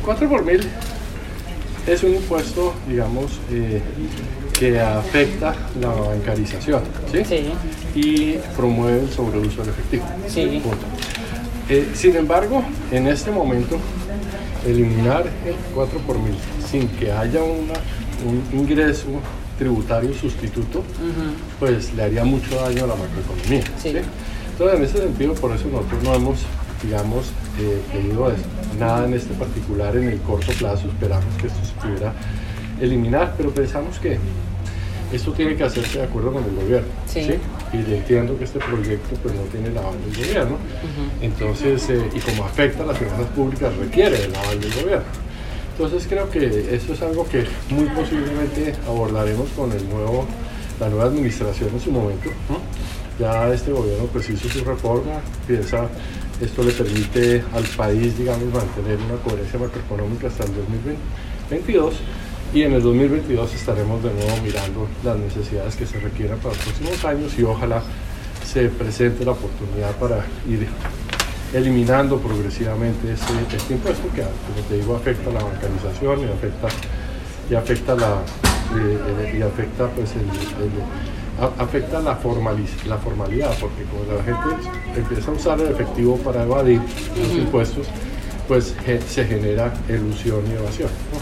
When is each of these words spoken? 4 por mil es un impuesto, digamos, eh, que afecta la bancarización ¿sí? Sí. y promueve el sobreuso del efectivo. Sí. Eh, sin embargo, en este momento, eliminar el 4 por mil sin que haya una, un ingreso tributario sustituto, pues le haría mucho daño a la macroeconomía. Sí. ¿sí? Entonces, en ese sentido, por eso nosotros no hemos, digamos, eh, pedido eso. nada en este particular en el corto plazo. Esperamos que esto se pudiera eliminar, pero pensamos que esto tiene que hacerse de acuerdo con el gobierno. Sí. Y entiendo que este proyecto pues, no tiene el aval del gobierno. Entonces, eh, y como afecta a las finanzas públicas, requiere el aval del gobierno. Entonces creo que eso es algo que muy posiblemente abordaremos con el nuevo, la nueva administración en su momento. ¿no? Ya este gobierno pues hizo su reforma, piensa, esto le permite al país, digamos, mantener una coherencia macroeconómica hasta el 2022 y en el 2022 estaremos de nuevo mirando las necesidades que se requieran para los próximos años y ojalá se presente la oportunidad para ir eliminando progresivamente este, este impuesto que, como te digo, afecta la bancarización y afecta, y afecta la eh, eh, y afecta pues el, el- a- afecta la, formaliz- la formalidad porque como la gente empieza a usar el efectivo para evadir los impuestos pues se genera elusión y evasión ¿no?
4 0.00 0.28
por 0.28 0.44
mil 0.44 0.60
es 1.86 2.02
un 2.02 2.14
impuesto, 2.14 2.74
digamos, 2.86 3.40
eh, 3.50 3.80
que 4.58 4.78
afecta 4.78 5.54
la 5.80 5.88
bancarización 5.88 6.82
¿sí? 7.10 7.24
Sí. 7.24 7.46
y 7.94 8.32
promueve 8.56 9.00
el 9.00 9.10
sobreuso 9.10 9.62
del 9.62 9.70
efectivo. 9.70 10.04
Sí. 10.26 10.60
Eh, 11.70 11.88
sin 11.94 12.16
embargo, 12.16 12.62
en 12.90 13.06
este 13.06 13.30
momento, 13.30 13.78
eliminar 14.66 15.24
el 15.46 15.54
4 15.74 15.98
por 16.00 16.18
mil 16.18 16.34
sin 16.70 16.88
que 16.88 17.12
haya 17.12 17.42
una, 17.42 17.74
un 18.26 18.58
ingreso 18.58 19.06
tributario 19.58 20.12
sustituto, 20.14 20.82
pues 21.58 21.92
le 21.94 22.02
haría 22.04 22.24
mucho 22.24 22.54
daño 22.56 22.84
a 22.84 22.86
la 22.88 22.94
macroeconomía. 22.94 23.64
Sí. 23.82 23.90
¿sí? 23.90 23.98
Entonces, 24.52 24.78
en 24.78 24.84
ese 24.84 24.98
sentido, 24.98 25.34
por 25.34 25.52
eso 25.52 25.66
nosotros 25.68 26.02
no 26.02 26.14
hemos, 26.14 26.38
digamos, 26.82 27.32
eh, 27.58 27.80
pedido 27.92 28.30
eso. 28.30 28.42
nada 28.78 29.06
en 29.06 29.14
este 29.14 29.34
particular 29.34 29.96
en 29.96 30.08
el 30.08 30.20
corto 30.20 30.52
plazo. 30.52 30.88
Esperamos 30.88 31.34
que 31.40 31.48
esto 31.48 31.58
se 31.64 31.72
pudiera 31.74 32.12
eliminar, 32.80 33.34
pero 33.36 33.50
pensamos 33.50 33.98
que 33.98 34.18
esto 35.12 35.32
tiene 35.32 35.56
que 35.56 35.64
hacerse 35.64 35.98
de 35.98 36.04
acuerdo 36.04 36.32
con 36.32 36.44
el 36.44 36.54
gobierno. 36.54 36.88
Sí. 37.06 37.38
Y 37.72 37.76
entiendo 37.76 38.36
que 38.38 38.44
este 38.44 38.58
proyecto 38.58 39.16
pues, 39.22 39.34
no 39.34 39.42
tiene 39.42 39.68
el 39.68 39.78
aval 39.78 39.94
del 40.04 40.26
gobierno. 40.26 40.56
Entonces, 41.20 41.88
eh, 41.90 42.08
y 42.14 42.20
como 42.20 42.44
afecta 42.44 42.82
a 42.82 42.86
las 42.86 42.98
finanzas 42.98 43.26
públicas, 43.28 43.74
requiere 43.76 44.24
el 44.24 44.34
aval 44.34 44.60
del 44.60 44.72
gobierno. 44.74 45.06
Entonces 45.72 46.06
creo 46.08 46.28
que 46.28 46.74
eso 46.74 46.92
es 46.92 47.02
algo 47.02 47.26
que 47.28 47.44
muy 47.70 47.84
posiblemente 47.90 48.74
abordaremos 48.86 49.48
con 49.50 49.70
el 49.72 49.88
nuevo, 49.88 50.26
la 50.80 50.88
nueva 50.88 51.04
administración 51.04 51.70
en 51.72 51.80
su 51.80 51.92
momento. 51.92 52.30
¿no? 52.48 52.58
Ya 53.18 53.52
este 53.52 53.72
gobierno 53.72 54.04
pues 54.12 54.30
hizo 54.30 54.48
su 54.48 54.64
reforma, 54.64 55.20
piensa, 55.46 55.88
esto 56.40 56.62
le 56.62 56.70
permite 56.72 57.42
al 57.52 57.64
país, 57.64 58.16
digamos, 58.16 58.52
mantener 58.52 58.98
una 58.98 59.20
coherencia 59.24 59.58
macroeconómica 59.58 60.28
hasta 60.28 60.44
el 60.44 60.54
2022 60.54 61.94
y 62.54 62.62
en 62.62 62.72
el 62.74 62.82
2022 62.82 63.54
estaremos 63.54 64.02
de 64.02 64.12
nuevo 64.14 64.36
mirando 64.42 64.88
las 65.04 65.18
necesidades 65.18 65.74
que 65.74 65.86
se 65.86 65.98
requieran 65.98 66.38
para 66.38 66.54
los 66.54 66.64
próximos 66.64 67.04
años 67.04 67.38
y 67.38 67.42
ojalá 67.42 67.82
se 68.46 68.68
presente 68.68 69.24
la 69.24 69.32
oportunidad 69.32 69.94
para 69.96 70.24
ir 70.48 70.66
eliminando 71.52 72.18
progresivamente 72.18 73.12
este, 73.12 73.56
este 73.56 73.74
impuesto 73.74 74.08
que, 74.14 74.22
como 74.22 74.66
te 74.68 74.76
digo, 74.76 74.96
afecta 74.96 75.30
la 75.30 75.42
bancarización 75.42 76.20
y 76.20 76.24
afecta, 76.24 76.68
y 77.50 77.54
afecta 77.54 77.94
la 77.94 78.22
eh, 78.76 78.98
eh, 79.32 79.36
y 79.38 79.42
afecta 79.42 79.86
pues 79.88 80.12
el, 80.14 80.22
el- 80.22 81.44
a- 81.44 81.62
afecta 81.62 82.00
la, 82.00 82.18
formaliz- 82.20 82.84
la 82.86 82.98
formalidad 82.98 83.50
porque 83.60 83.84
como 83.84 84.04
la 84.12 84.22
gente 84.24 84.68
empieza 84.96 85.30
a 85.30 85.34
usar 85.34 85.60
el 85.60 85.68
efectivo 85.68 86.16
para 86.18 86.42
evadir 86.44 86.80
los 87.16 87.32
impuestos 87.38 87.86
pues 88.48 88.74
se 89.08 89.24
genera 89.26 89.72
elusión 89.88 90.42
y 90.50 90.54
evasión 90.54 90.88
¿no? 91.12 91.18